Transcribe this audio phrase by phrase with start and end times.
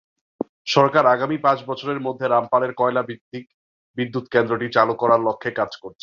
[0.67, 3.43] সরকার আগামী পাঁচ বছরের মধ্যে রামপালের কয়লাভিত্তিক
[3.97, 5.99] বিদ্যুৎকেন্দ্রটি চালু করার লক্ষ্যে কাজ করছে।